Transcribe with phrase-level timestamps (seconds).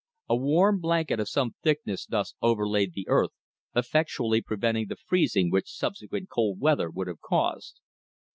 [0.27, 3.29] A warm blanket of some thickness thus overlaid the earth,
[3.75, 7.79] effectually preventing the freezing which subsequent cold weather would have caused.